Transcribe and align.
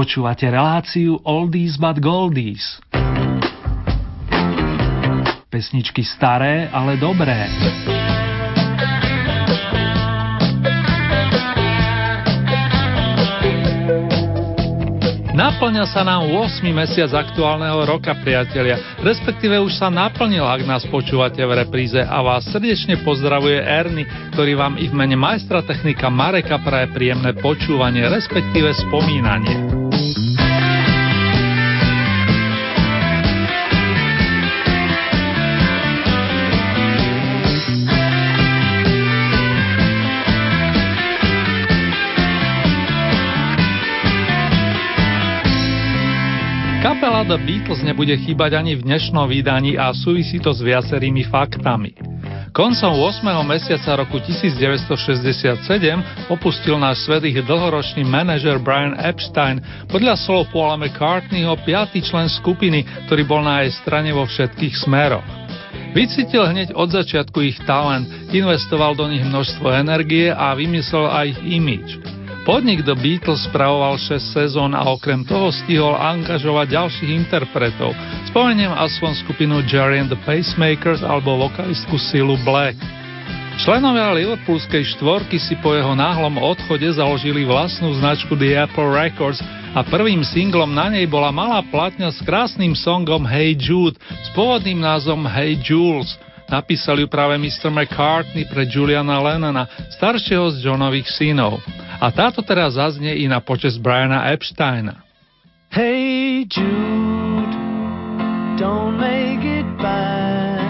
Počúvate 0.00 0.48
reláciu 0.48 1.20
Oldies 1.28 1.76
but 1.76 2.00
Goldies. 2.00 2.80
Pesničky 5.52 6.00
staré, 6.08 6.72
ale 6.72 6.96
dobré. 6.96 7.44
Naplňa 15.36 15.84
sa 15.92 16.00
nám 16.00 16.32
8. 16.32 16.64
mesiac 16.72 17.12
aktuálneho 17.12 17.84
roka, 17.84 18.16
priatelia. 18.24 18.80
Respektíve 19.04 19.60
už 19.60 19.76
sa 19.76 19.92
naplnil, 19.92 20.48
ak 20.48 20.64
nás 20.64 20.88
počúvate 20.88 21.44
v 21.44 21.60
repríze 21.60 22.00
a 22.00 22.24
vás 22.24 22.48
srdečne 22.48 23.04
pozdravuje 23.04 23.60
Erny, 23.60 24.08
ktorý 24.32 24.56
vám 24.56 24.80
i 24.80 24.88
v 24.88 24.96
mene 24.96 25.20
majstra 25.20 25.60
technika 25.60 26.08
Mareka 26.08 26.56
praje 26.64 26.88
príjemné 26.88 27.36
počúvanie, 27.36 28.08
respektíve 28.08 28.72
spomínanie. 28.80 29.79
Kapela 46.90 47.22
The 47.22 47.38
Beatles 47.38 47.86
nebude 47.86 48.10
chýbať 48.18 48.58
ani 48.58 48.74
v 48.74 48.82
dnešnom 48.82 49.30
vydaní 49.30 49.78
a 49.78 49.94
súvisí 49.94 50.42
to 50.42 50.50
s 50.50 50.58
viacerými 50.58 51.22
faktami. 51.22 51.94
Koncom 52.50 52.98
8. 53.06 53.30
mesiaca 53.46 53.94
roku 53.94 54.18
1967 54.18 55.70
opustil 56.34 56.74
náš 56.82 57.06
svet 57.06 57.30
ich 57.30 57.38
dlhoročný 57.46 58.02
manažer 58.02 58.58
Brian 58.58 58.98
Epstein, 58.98 59.62
podľa 59.86 60.18
slov 60.18 60.50
Paula 60.50 60.74
McCartneyho 60.74 61.62
piatý 61.62 62.02
člen 62.02 62.26
skupiny, 62.26 62.82
ktorý 63.06 63.22
bol 63.22 63.46
na 63.46 63.62
jej 63.62 63.70
strane 63.78 64.10
vo 64.10 64.26
všetkých 64.26 64.74
smeroch. 64.82 65.22
Vycítil 65.94 66.42
hneď 66.42 66.74
od 66.74 66.90
začiatku 66.90 67.38
ich 67.38 67.62
talent, 67.70 68.10
investoval 68.34 68.98
do 68.98 69.06
nich 69.06 69.22
množstvo 69.22 69.70
energie 69.78 70.34
a 70.34 70.58
vymyslel 70.58 71.06
aj 71.06 71.38
ich 71.38 71.40
image. 71.54 72.19
Podnik 72.50 72.82
The 72.82 72.98
Beatles 72.98 73.46
spravoval 73.46 73.94
6 73.94 74.34
sezón 74.34 74.74
a 74.74 74.82
okrem 74.90 75.22
toho 75.22 75.54
stihol 75.54 75.94
angažovať 75.94 76.74
ďalších 76.74 77.10
interpretov. 77.14 77.94
Spomeniem 78.26 78.74
aspoň 78.74 79.22
skupinu 79.22 79.62
Jerry 79.70 80.02
and 80.02 80.10
the 80.10 80.18
Pacemakers 80.26 80.98
alebo 81.06 81.46
vokalistku 81.46 81.94
Silu 81.94 82.34
Black. 82.42 82.74
Členovia 83.62 84.10
Liverpoolskej 84.18 84.82
štvorky 84.82 85.38
si 85.38 85.54
po 85.62 85.78
jeho 85.78 85.94
náhlom 85.94 86.42
odchode 86.42 86.90
založili 86.90 87.46
vlastnú 87.46 87.94
značku 88.02 88.34
The 88.34 88.66
Apple 88.66 88.98
Records 88.98 89.38
a 89.70 89.86
prvým 89.86 90.26
singlom 90.26 90.74
na 90.74 90.90
nej 90.90 91.06
bola 91.06 91.30
malá 91.30 91.62
platňa 91.70 92.10
s 92.10 92.18
krásnym 92.26 92.74
songom 92.74 93.30
Hey 93.30 93.54
Jude 93.54 93.94
s 93.94 94.28
pôvodným 94.34 94.82
názvom 94.82 95.22
Hey 95.22 95.54
Jules. 95.54 96.18
Napísali 96.50 97.06
ju 97.06 97.08
práve 97.14 97.38
Mr. 97.38 97.70
McCartney 97.70 98.42
pre 98.42 98.66
Juliana 98.66 99.22
Lennona, 99.22 99.70
staršieho 100.02 100.50
z 100.50 100.66
Johnových 100.66 101.06
synov. 101.14 101.62
A 102.00 102.08
táto 102.08 102.40
teraz 102.40 102.80
zaznie 102.80 103.12
i 103.20 103.28
na 103.28 103.44
počas 103.44 103.76
Briana 103.76 104.32
Epsteina. 104.32 105.04
Hey 105.68 106.48
Jude, 106.48 107.54
don't 108.56 108.96
make 108.96 109.44
it 109.44 109.68
bad. 109.76 110.64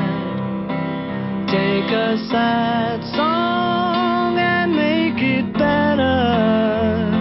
Take 1.47 1.87
a 1.95 2.19
sad 2.27 2.99
song 3.15 4.43
and 4.43 4.75
make 4.75 5.23
it 5.23 5.47
better. 5.55 7.15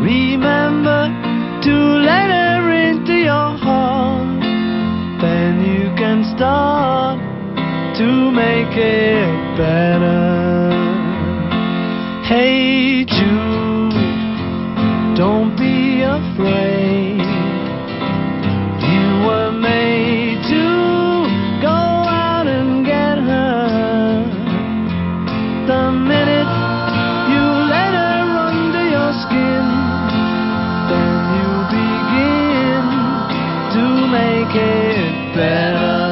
Remember 0.00 1.12
to 1.60 1.74
let 2.00 2.32
her 2.32 2.72
into 2.72 3.12
your 3.20 3.52
heart. 3.60 4.40
Then 5.20 5.60
you 5.60 5.92
can 6.00 6.24
start 6.32 7.20
to 8.00 8.08
make 8.32 8.72
it 8.72 9.28
better. 9.60 10.63
Hey 12.26 13.04
Jude, 13.04 13.92
don't 15.14 15.54
be 15.58 16.00
afraid. 16.00 17.20
You 18.80 19.26
were 19.26 19.52
made 19.52 20.42
to 20.48 20.64
go 21.60 21.68
out 21.68 22.46
and 22.46 22.86
get 22.86 23.18
her. 23.18 24.24
The 25.66 25.92
minute 25.92 26.48
you 27.28 27.44
let 27.68 27.92
her 27.92 28.24
under 28.48 28.88
your 28.88 29.12
skin, 29.24 29.66
then 30.88 31.12
you 31.36 31.50
begin 31.76 32.84
to 33.76 33.84
make 34.08 34.56
it 34.56 35.34
better. 35.36 36.03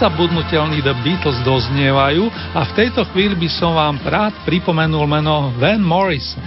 Nezabudnutelní 0.00 0.80
The 0.80 0.96
Beatles 1.04 1.44
doznievajú 1.44 2.32
a 2.56 2.64
v 2.64 2.72
tejto 2.72 3.04
chvíli 3.12 3.36
by 3.36 3.52
som 3.52 3.76
vám 3.76 4.00
rád 4.00 4.32
pripomenul 4.48 5.04
meno 5.04 5.52
Van 5.60 5.76
Morrison. 5.76 6.40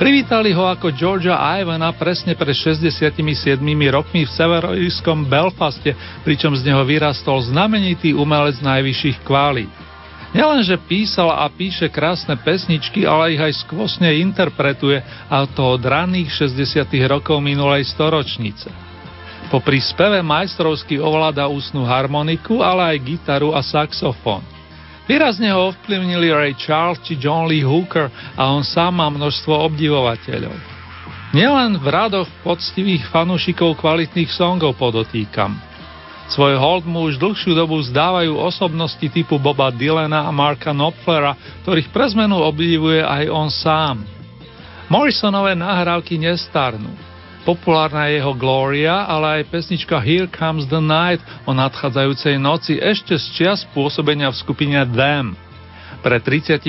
Privítali 0.00 0.56
ho 0.56 0.64
ako 0.64 0.96
Georgia 0.96 1.36
Ivana 1.60 1.92
presne 1.92 2.32
pred 2.32 2.56
67 2.56 2.96
rokmi 3.92 4.24
v 4.24 4.32
severoírskom 4.32 5.28
Belfaste, 5.28 5.92
pričom 6.24 6.56
z 6.56 6.72
neho 6.72 6.80
vyrastol 6.88 7.44
znamenitý 7.44 8.16
umelec 8.16 8.64
najvyšších 8.64 9.20
kválí. 9.28 9.68
Nielenže 10.32 10.80
písal 10.88 11.28
a 11.36 11.52
píše 11.52 11.92
krásne 11.92 12.32
pesničky, 12.40 13.04
ale 13.04 13.36
ich 13.36 13.42
aj 13.44 13.60
skvosne 13.68 14.08
interpretuje 14.24 15.04
a 15.28 15.44
to 15.44 15.76
od 15.76 15.84
raných 15.84 16.32
60. 16.32 16.88
rokov 17.12 17.44
minulej 17.44 17.84
storočnice. 17.92 18.85
Po 19.46 19.62
príspeve 19.62 20.26
majstrovsky 20.26 20.98
ovláda 20.98 21.46
ústnu 21.46 21.86
harmoniku, 21.86 22.66
ale 22.66 22.98
aj 22.98 23.06
gitaru 23.06 23.54
a 23.54 23.62
saxofón. 23.62 24.42
Výrazne 25.06 25.54
ho 25.54 25.70
ovplyvnili 25.70 26.34
Ray 26.34 26.54
Charles 26.58 26.98
či 27.06 27.14
John 27.14 27.46
Lee 27.46 27.62
Hooker 27.62 28.10
a 28.34 28.50
on 28.50 28.66
sám 28.66 28.98
má 28.98 29.06
množstvo 29.06 29.54
obdivovateľov. 29.70 30.50
Nielen 31.30 31.78
v 31.78 31.86
radoch 31.86 32.26
poctivých 32.42 33.06
fanúšikov 33.14 33.78
kvalitných 33.78 34.30
songov 34.34 34.74
podotýkam. 34.82 35.54
Svoj 36.26 36.58
hold 36.58 36.90
mu 36.90 37.06
už 37.06 37.22
dlhšiu 37.22 37.54
dobu 37.54 37.78
zdávajú 37.86 38.34
osobnosti 38.34 39.06
typu 39.06 39.38
Boba 39.38 39.70
Dylana 39.70 40.26
a 40.26 40.34
Marka 40.34 40.74
Knopflera, 40.74 41.38
ktorých 41.62 41.94
pre 41.94 42.10
zmenu 42.10 42.42
obdivuje 42.42 42.98
aj 42.98 43.24
on 43.30 43.46
sám. 43.46 44.02
Morrisonové 44.90 45.54
nahrávky 45.54 46.18
nestarnú. 46.18 46.90
Populárna 47.46 48.10
je 48.10 48.18
jeho 48.18 48.34
Gloria, 48.34 49.06
ale 49.06 49.38
aj 49.38 49.54
pesnička 49.54 50.02
Here 50.02 50.26
Comes 50.26 50.66
the 50.66 50.82
Night 50.82 51.22
o 51.46 51.54
nadchádzajúcej 51.54 52.42
noci 52.42 52.74
ešte 52.74 53.14
z 53.14 53.26
čias 53.38 53.62
pôsobenia 53.70 54.34
v 54.34 54.40
skupine 54.42 54.82
Them. 54.90 55.38
Pred 56.02 56.26
33 56.26 56.66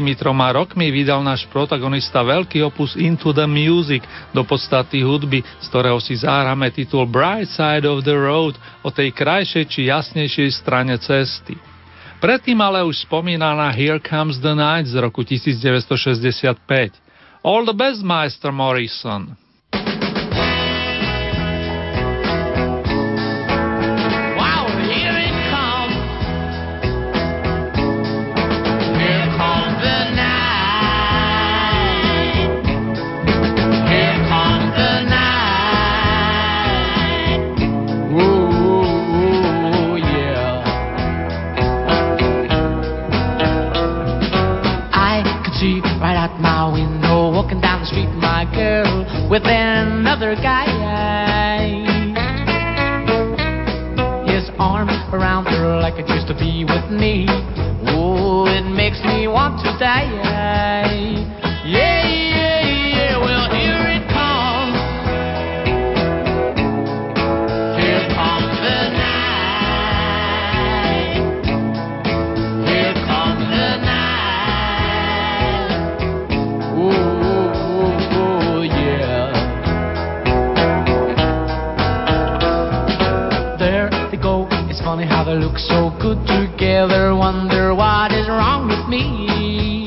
rokmi 0.53 0.93
vydal 0.93 1.25
náš 1.25 1.49
protagonista 1.49 2.21
veľký 2.21 2.61
opus 2.61 2.93
Into 2.93 3.33
the 3.33 3.49
Music 3.49 4.05
do 4.37 4.45
podstaty 4.45 5.01
hudby, 5.01 5.41
z 5.41 5.65
ktorého 5.65 5.97
si 5.97 6.13
zahráme 6.13 6.69
titul 6.69 7.09
Bright 7.09 7.49
Side 7.49 7.89
of 7.89 8.05
the 8.05 8.13
Road 8.13 8.53
o 8.85 8.93
tej 8.93 9.17
krajšej 9.17 9.65
či 9.73 9.89
jasnejšej 9.89 10.49
strane 10.53 10.93
cesty. 11.01 11.57
Predtým 12.21 12.61
ale 12.61 12.85
už 12.85 13.09
spomínaná 13.09 13.73
Here 13.73 13.97
Comes 13.97 14.37
the 14.45 14.53
Night 14.53 14.85
z 14.85 15.01
roku 15.01 15.25
1965. 15.25 16.53
All 17.41 17.65
the 17.65 17.73
best, 17.73 18.05
Meister 18.05 18.53
Morrison. 18.53 19.46
They 85.27 85.35
look 85.35 85.57
so 85.57 85.91
good 85.99 86.25
together. 86.25 87.13
Wonder 87.13 87.75
what 87.75 88.13
is 88.13 88.29
wrong 88.29 88.69
with 88.69 88.87
me. 88.87 89.83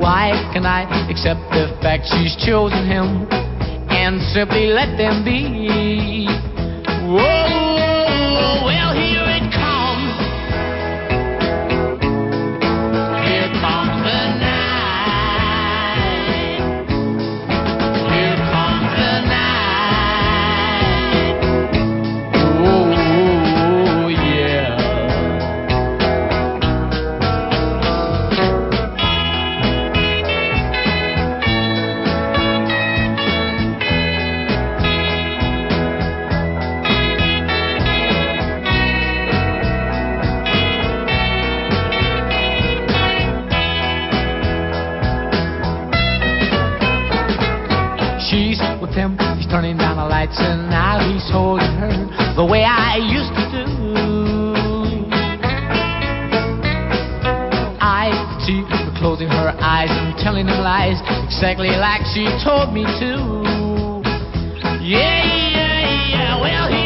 Why 0.00 0.32
can 0.54 0.64
I 0.64 0.88
accept 1.10 1.40
the 1.52 1.76
fact 1.82 2.06
she's 2.08 2.34
chosen 2.36 2.86
him 2.86 3.28
and 3.90 4.22
simply 4.32 4.68
let 4.68 4.96
them 4.96 5.24
be? 5.24 6.26
Whoa. 7.06 7.45
nights 50.26 50.38
and 50.40 50.70
now 50.70 50.98
he's 51.00 51.30
holding 51.30 51.72
her 51.78 52.34
the 52.34 52.44
way 52.44 52.64
I 52.64 52.96
used 52.96 53.32
to 53.34 53.44
do. 53.52 53.66
I 57.80 58.10
see 58.46 58.62
her 58.62 58.98
closing 58.98 59.28
her 59.28 59.54
eyes 59.60 59.90
and 59.90 60.16
telling 60.18 60.46
him 60.46 60.58
lies 60.58 61.00
exactly 61.24 61.68
like 61.68 62.02
she 62.14 62.26
told 62.44 62.72
me 62.72 62.84
to. 62.84 64.02
Yeah, 64.82 65.22
yeah, 65.22 66.08
yeah. 66.10 66.40
Well, 66.40 66.68
he 66.70 66.85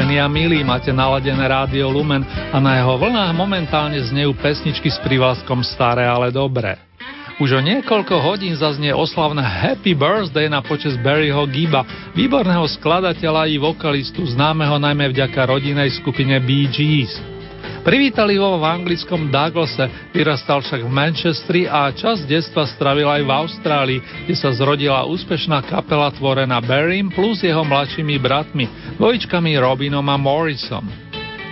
Vážení 0.00 0.16
a 0.16 0.32
milí, 0.32 0.64
máte 0.64 0.96
naladené 0.96 1.44
rádio 1.44 1.92
Lumen 1.92 2.24
a 2.24 2.56
na 2.56 2.80
jeho 2.80 2.96
vlnách 2.96 3.36
momentálne 3.36 4.00
znejú 4.00 4.32
pesničky 4.32 4.88
s 4.88 4.96
privázkom 4.96 5.60
staré, 5.60 6.08
ale 6.08 6.32
dobré. 6.32 6.80
Už 7.36 7.52
o 7.52 7.60
niekoľko 7.60 8.16
hodín 8.24 8.56
zaznie 8.56 8.96
oslavné 8.96 9.44
Happy 9.44 9.92
Birthday 9.92 10.48
na 10.48 10.64
počas 10.64 10.96
Barryho 11.04 11.44
Giba, 11.52 11.84
výborného 12.16 12.64
skladateľa 12.80 13.52
i 13.52 13.60
vokalistu, 13.60 14.24
známeho 14.24 14.80
najmä 14.80 15.12
vďaka 15.12 15.44
rodinej 15.44 15.92
skupine 15.92 16.40
Bee 16.40 16.64
Gees. 16.72 17.39
Privítali 17.80 18.36
ho 18.36 18.60
v 18.60 18.64
anglickom 18.68 19.32
Douglase, 19.32 19.88
vyrastal 20.12 20.60
však 20.60 20.84
v 20.84 20.92
Manchestri 20.92 21.60
a 21.64 21.88
čas 21.96 22.20
detstva 22.28 22.68
stravil 22.68 23.08
aj 23.08 23.22
v 23.24 23.30
Austrálii, 23.32 24.00
kde 24.28 24.36
sa 24.36 24.52
zrodila 24.52 25.08
úspešná 25.08 25.64
kapela 25.64 26.12
tvorená 26.12 26.60
Barrym 26.60 27.08
plus 27.08 27.40
jeho 27.40 27.64
mladšími 27.64 28.20
bratmi, 28.20 28.68
dvojičkami 29.00 29.56
Robinom 29.56 30.04
a 30.04 30.16
Morrisom. 30.20 30.84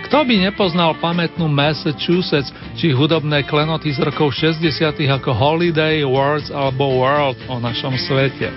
Kto 0.05 0.21
by 0.25 0.53
nepoznal 0.53 0.97
pamätnú 1.01 1.49
Massachusetts 1.49 2.53
či 2.77 2.93
hudobné 2.93 3.45
klenoty 3.49 3.93
z 3.93 4.01
rokov 4.05 4.33
60 4.37 5.01
ako 5.09 5.33
Holiday, 5.33 6.05
Words 6.05 6.53
alebo 6.53 6.93
World 7.01 7.41
o 7.49 7.57
našom 7.57 7.97
svete. 7.97 8.53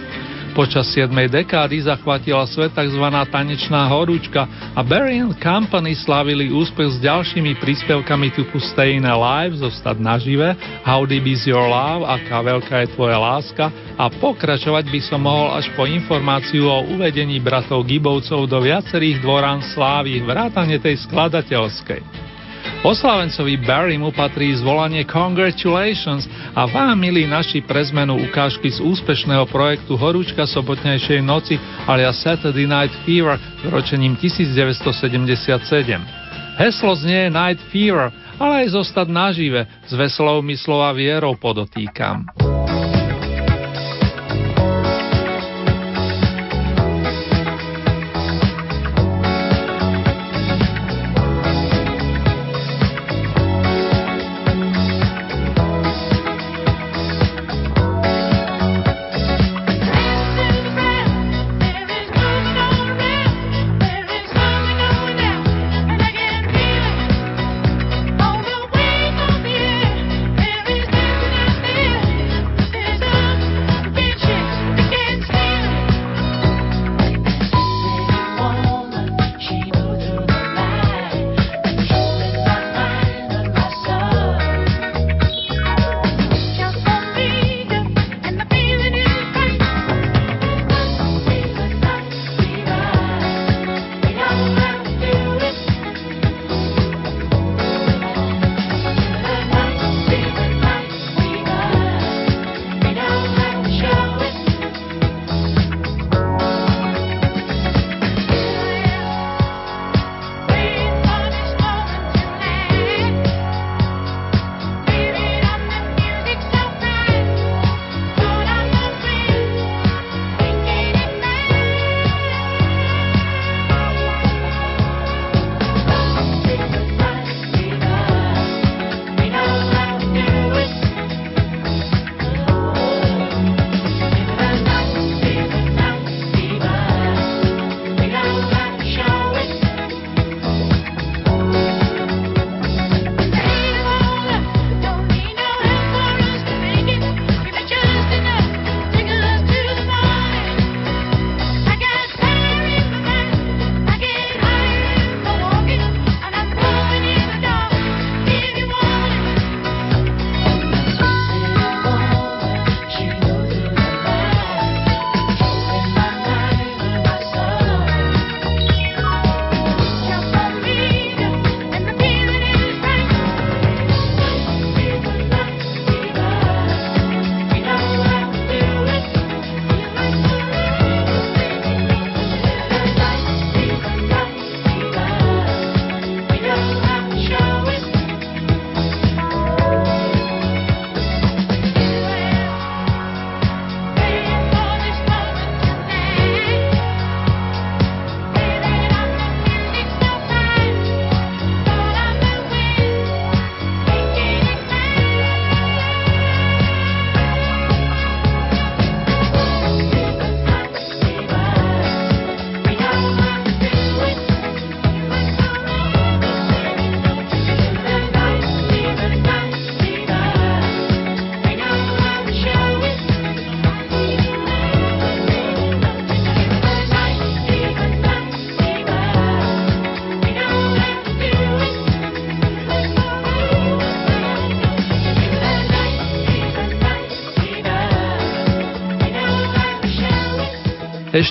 Počas 0.52 0.85
7. 0.92 1.09
dekády 1.32 1.80
zachvatila 1.80 2.44
svet 2.44 2.76
tzv. 2.76 3.00
tanečná 3.32 3.88
horúčka 3.88 4.44
a 4.76 4.85
Barry 4.85 5.16
and 5.16 5.32
Company 5.40 5.97
slavili 5.97 6.52
úspech 6.52 7.00
s 7.00 7.00
ďalšími 7.00 7.56
príspevkami 7.56 8.28
typu 8.37 8.61
Stayin' 8.61 9.09
Alive, 9.09 9.56
Zostať 9.64 9.97
nažive, 9.97 10.52
How 10.85 11.09
Deep 11.09 11.25
Is 11.25 11.49
Your 11.49 11.73
Love, 11.73 12.04
Aká 12.04 12.44
veľká 12.44 12.85
je 12.85 12.92
tvoja 12.92 13.16
láska 13.16 13.73
a 13.97 14.12
pokračovať 14.12 14.92
by 14.92 15.00
som 15.00 15.25
mohol 15.25 15.56
až 15.56 15.73
po 15.73 15.88
informáciu 15.88 16.68
o 16.68 16.85
uvedení 16.85 17.40
bratov 17.40 17.88
Gibovcov 17.88 18.44
do 18.44 18.61
viacerých 18.61 19.25
dvorán 19.25 19.64
slávy, 19.73 20.21
vrátane 20.21 20.76
tej 20.76 21.00
skladateľskej. 21.09 22.31
Oslavencovi 22.82 23.62
Barrymu 23.62 24.10
patrí 24.10 24.50
zvolanie 24.58 25.06
Congratulations 25.06 26.26
a 26.50 26.66
vám, 26.66 26.98
milí 26.98 27.30
naši, 27.30 27.62
pre 27.62 27.78
zmenu 27.78 28.18
ukážky 28.26 28.74
z 28.74 28.82
úspešného 28.82 29.46
projektu 29.46 29.94
Horúčka 29.94 30.42
sobotnejšej 30.50 31.22
noci 31.22 31.62
alias 31.86 32.18
Saturday 32.18 32.66
Night 32.66 32.90
Fever 33.06 33.38
ročením 33.70 34.18
1977. 34.18 34.98
Heslo 36.58 36.92
znie 36.98 37.30
Night 37.30 37.62
Fever, 37.70 38.10
ale 38.42 38.66
aj 38.66 38.74
zostať 38.74 39.06
nažive, 39.06 39.62
s 39.86 39.94
veselou 39.94 40.42
myslou 40.42 40.82
a 40.82 40.90
vierou 40.90 41.38
podotýkam. 41.38 42.26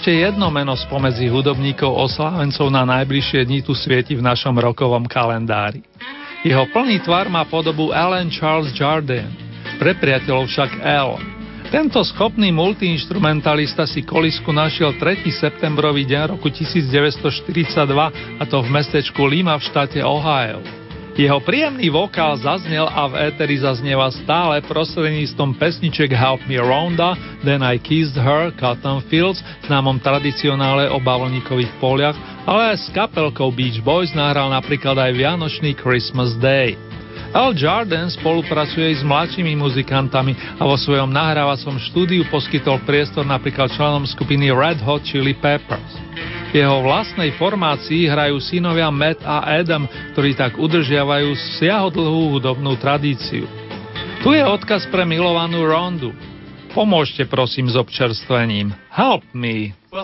Ešte 0.01 0.17
jedno 0.17 0.49
meno 0.49 0.73
spomedzi 0.73 1.29
hudobníkov 1.29 1.93
oslávencov 1.93 2.73
na 2.73 2.81
najbližšie 2.89 3.45
dni 3.45 3.61
tu 3.61 3.77
svieti 3.77 4.17
v 4.17 4.25
našom 4.25 4.57
rokovom 4.57 5.05
kalendári. 5.05 5.85
Jeho 6.41 6.65
plný 6.73 7.05
tvar 7.05 7.29
má 7.29 7.45
podobu 7.45 7.93
Alan 7.93 8.33
Charles 8.33 8.73
Jardine, 8.73 9.29
pre 9.77 9.93
priateľov 9.93 10.49
však 10.49 10.81
L. 10.81 11.21
Tento 11.69 12.01
schopný 12.01 12.49
multiinstrumentalista 12.49 13.85
si 13.85 14.01
kolisku 14.01 14.49
našiel 14.49 14.97
3. 14.97 15.21
septembrový 15.29 16.09
deň 16.09 16.33
roku 16.33 16.49
1942 16.49 18.41
a 18.41 18.43
to 18.49 18.57
v 18.57 18.69
mestečku 18.73 19.21
Lima 19.29 19.53
v 19.61 19.69
štáte 19.69 20.01
Ohio. 20.01 20.80
Jeho 21.12 21.43
príjemný 21.43 21.91
vokál 21.91 22.39
zaznel 22.39 22.88
a 22.88 23.04
v 23.12 23.28
éteri 23.28 23.60
zaznieva 23.60 24.08
stále 24.15 24.63
prostredníctvom 24.63 25.60
pesniček 25.60 26.15
Help 26.15 26.39
Me 26.47 26.56
Ronda, 26.56 27.19
Then 27.43 27.60
I 27.60 27.76
Kissed 27.76 28.15
Her, 28.15 28.56
Cotton 28.56 29.04
Fields, 29.12 29.43
známom 29.67 30.00
tradicionále 30.00 30.88
o 30.88 31.04
bavlníkových 31.04 31.71
poliach, 31.84 32.15
ale 32.47 32.74
aj 32.74 32.78
s 32.80 32.88
kapelkou 32.95 33.52
Beach 33.52 33.84
Boys 33.84 34.15
nahral 34.15 34.56
napríklad 34.56 34.95
aj 34.95 35.12
Vianočný 35.12 35.76
Christmas 35.76 36.32
Day. 36.39 36.80
Al 37.31 37.55
Jordan 37.55 38.11
spolupracuje 38.11 38.91
s 38.91 39.07
mladšími 39.07 39.55
muzikantami 39.55 40.35
a 40.59 40.67
vo 40.67 40.75
svojom 40.75 41.07
nahrávacom 41.15 41.79
štúdiu 41.79 42.27
poskytol 42.27 42.83
priestor 42.83 43.23
napríklad 43.23 43.71
členom 43.71 44.03
skupiny 44.03 44.51
Red 44.51 44.83
Hot 44.83 45.07
Chili 45.07 45.31
Peppers. 45.31 45.95
V 46.51 46.59
jeho 46.59 46.83
vlastnej 46.83 47.31
formácii 47.39 48.11
hrajú 48.11 48.35
synovia 48.43 48.91
Matt 48.91 49.23
a 49.23 49.47
Adam, 49.47 49.87
ktorí 50.11 50.35
tak 50.35 50.59
udržiavajú 50.59 51.31
siahodlhú 51.55 52.35
hudobnú 52.35 52.75
tradíciu. 52.75 53.47
Tu 54.19 54.29
je 54.35 54.43
odkaz 54.43 54.91
pre 54.91 55.07
milovanú 55.07 55.63
Rondu. 55.63 56.11
Pomôžte 56.75 57.23
prosím 57.31 57.71
s 57.71 57.79
občerstvením. 57.79 58.75
Help 58.91 59.23
me. 59.31 59.71
Well, 59.87 60.03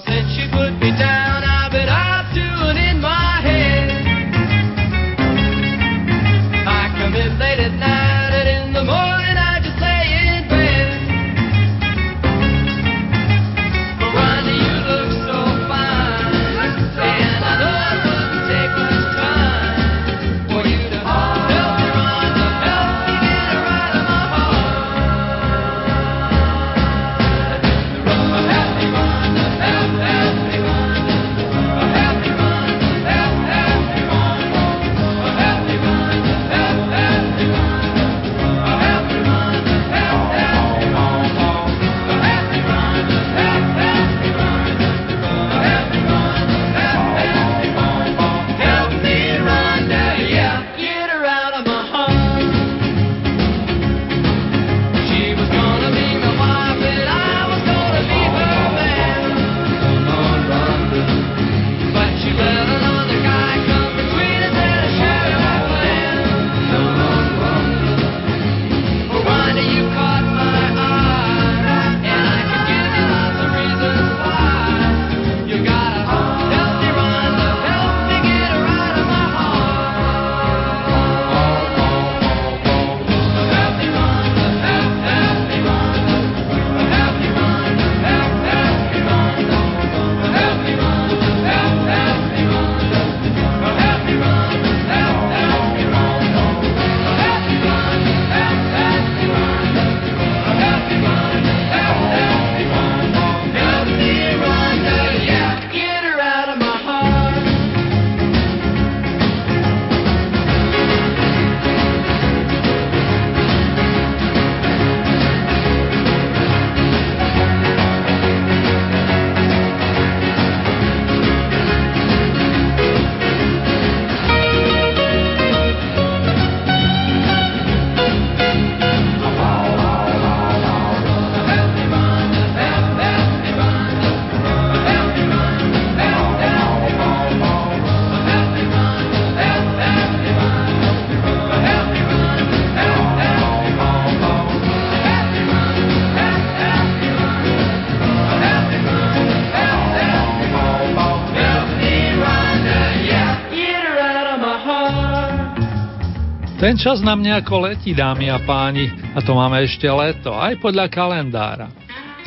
Ten 156.67 156.75
čas 156.75 156.99
nám 156.99 157.23
nejako 157.23 157.63
letí, 157.63 157.95
dámy 157.95 158.27
a 158.27 158.43
páni, 158.43 158.91
a 159.15 159.23
to 159.23 159.31
máme 159.31 159.63
ešte 159.63 159.87
leto, 159.87 160.35
aj 160.35 160.59
podľa 160.59 160.91
kalendára. 160.91 161.71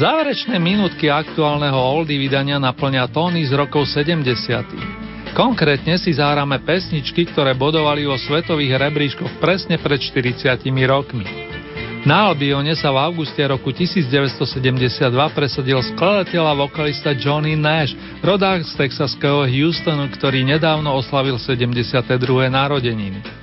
Záverečné 0.01 0.57
minútky 0.57 1.13
aktuálneho 1.13 1.77
oldy 1.77 2.17
vydania 2.17 2.57
naplňa 2.57 3.13
tóny 3.13 3.45
z 3.45 3.53
rokov 3.53 3.85
70. 3.93 5.37
Konkrétne 5.37 6.01
si 6.01 6.17
zahráme 6.17 6.57
pesničky, 6.65 7.29
ktoré 7.29 7.53
bodovali 7.53 8.09
vo 8.09 8.17
svetových 8.17 8.81
rebríškoch 8.81 9.45
presne 9.45 9.77
pred 9.77 10.01
40 10.01 10.57
rokmi. 10.89 11.29
Na 12.09 12.33
Albione 12.33 12.73
sa 12.81 12.97
v 12.97 13.13
auguste 13.13 13.45
roku 13.45 13.77
1972 13.77 14.41
presadil 15.37 15.85
skladateľ 15.85 16.45
a 16.49 16.55
vokalista 16.57 17.13
Johnny 17.13 17.61
Nash, 17.61 17.93
rodák 18.25 18.65
z 18.65 18.73
texaského 18.73 19.45
Houstonu, 19.45 20.09
ktorý 20.17 20.49
nedávno 20.49 20.97
oslavil 20.97 21.37
72. 21.37 22.09
narodeniny. 22.49 23.40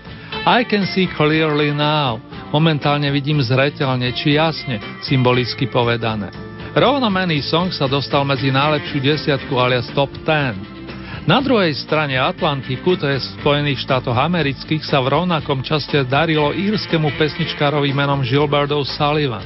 I 0.47 0.63
can 0.63 0.88
see 0.88 1.12
clearly 1.12 1.75
now. 1.75 2.23
Momentálne 2.55 3.12
vidím 3.12 3.43
zreteľne 3.43 4.15
či 4.15 4.39
jasne, 4.39 4.79
symbolicky 5.03 5.67
povedané. 5.67 6.31
Rovnomený 6.71 7.43
song 7.43 7.67
sa 7.75 7.83
dostal 7.83 8.23
medzi 8.23 8.47
najlepšiu 8.47 9.03
desiatku 9.03 9.51
alias 9.60 9.91
top 9.91 10.07
10. 10.23 11.27
Na 11.27 11.43
druhej 11.43 11.75
strane 11.75 12.15
Atlantiku, 12.15 12.95
to 12.95 13.12
je 13.12 13.19
Spojených 13.43 13.83
štátoch 13.83 14.15
amerických, 14.15 14.88
sa 14.88 15.03
v 15.03 15.19
rovnakom 15.19 15.60
časte 15.67 16.07
darilo 16.07 16.55
írskému 16.55 17.12
pesničkárovi 17.19 17.91
menom 17.91 18.23
Gilbert 18.23 18.71
O'Sullivan. 18.71 19.43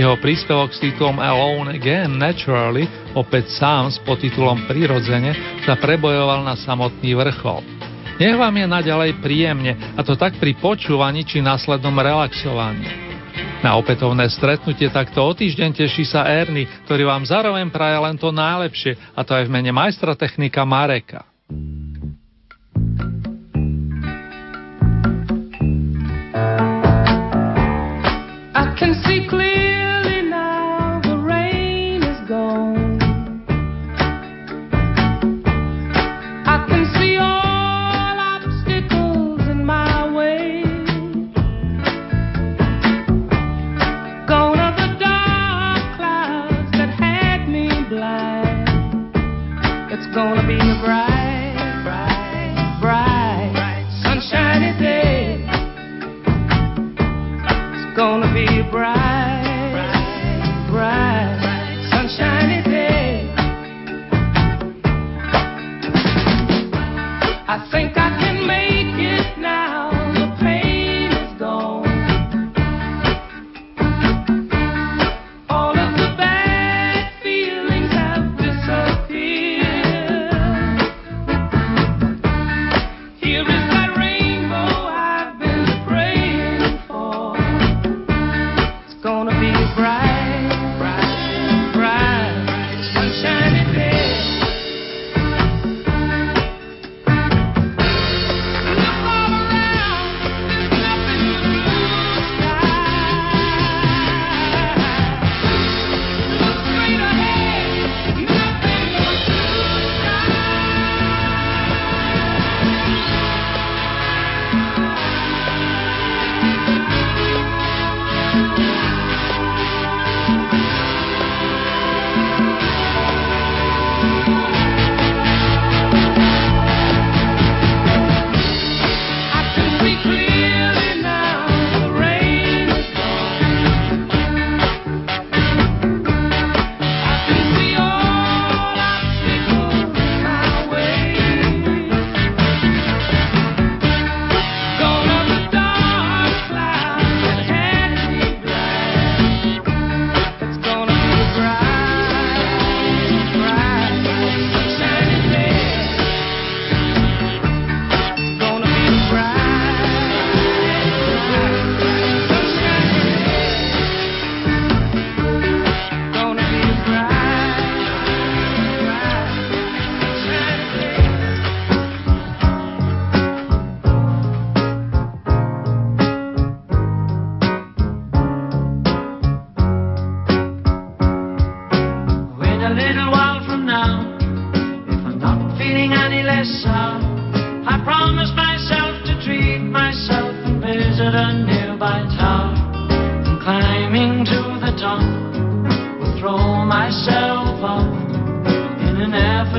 Jeho 0.00 0.16
príspevok 0.24 0.72
s 0.72 0.80
titulom 0.80 1.20
Alone 1.20 1.76
Again 1.76 2.16
Naturally, 2.16 2.88
opäť 3.12 3.52
sám 3.60 3.92
s 3.92 4.00
podtitulom 4.00 4.64
Prirodzene, 4.64 5.60
sa 5.68 5.76
prebojoval 5.76 6.48
na 6.48 6.56
samotný 6.56 7.12
vrchol. 7.12 7.79
Nech 8.20 8.36
vám 8.36 8.52
je 8.52 8.68
naďalej 8.68 9.16
príjemne, 9.24 9.96
a 9.96 10.04
to 10.04 10.12
tak 10.12 10.36
pri 10.36 10.52
počúvaní 10.60 11.24
či 11.24 11.40
následnom 11.40 11.96
relaxovaní. 11.96 12.84
Na 13.64 13.80
opätovné 13.80 14.28
stretnutie 14.28 14.92
takto 14.92 15.24
o 15.24 15.32
týždeň 15.32 15.72
teší 15.72 16.04
sa 16.04 16.28
Erny, 16.28 16.68
ktorý 16.84 17.08
vám 17.08 17.24
zároveň 17.24 17.72
praje 17.72 17.96
len 17.96 18.20
to 18.20 18.28
najlepšie, 18.28 19.16
a 19.16 19.24
to 19.24 19.32
aj 19.32 19.48
v 19.48 19.52
mene 19.56 19.72
majstra 19.72 20.12
technika 20.12 20.68
Mareka. 20.68 21.24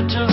To. 0.09 0.30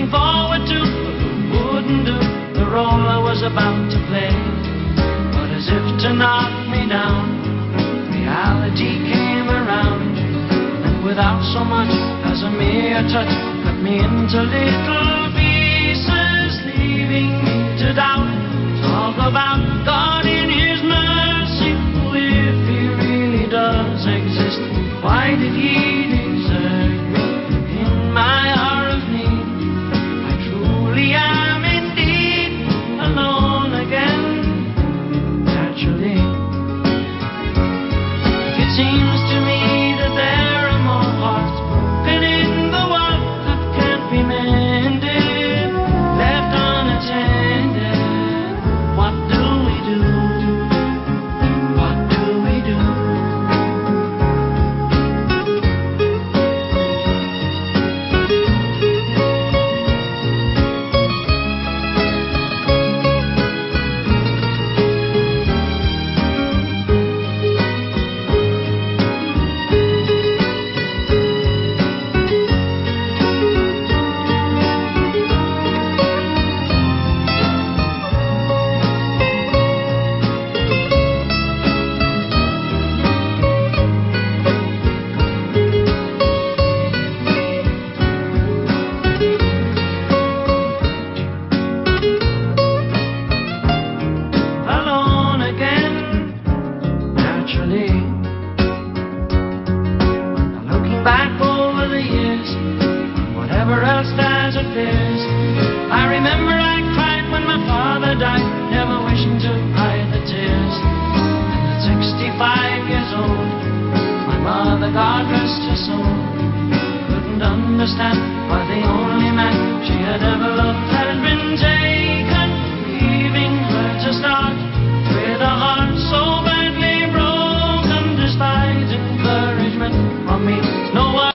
looking 0.00 0.10
forward 0.10 0.64
to, 0.64 0.80
but 0.80 1.14
who 1.20 1.30
wouldn't 1.52 2.06
do 2.06 2.16
the 2.58 2.64
role 2.70 3.04
I 3.04 3.18
was 3.20 3.42
about 3.42 3.90
to 3.92 3.98
play? 4.08 4.32
But 5.32 5.52
as 5.52 5.68
if 5.68 5.84
to 6.04 6.12
knock 6.14 6.48
me 6.68 6.88
down, 6.88 7.28
reality 8.08 8.96
came 9.12 9.48
around, 9.48 10.16
and 10.16 11.04
without 11.04 11.42
so 11.52 11.64
much 11.64 11.92
as 12.24 12.42
a 12.42 12.50
mere 12.50 13.02
touch, 13.12 13.28
cut 13.64 13.76
me 13.84 14.00
into 14.00 14.40
little 14.40 15.32
pieces, 15.36 16.50
leaving 16.64 17.36
me 17.44 17.76
to 17.84 17.92
doubt. 17.92 18.28
Talk 18.80 19.16
about 19.20 19.60
God 19.84 20.24
in 20.24 20.48
His 20.48 20.80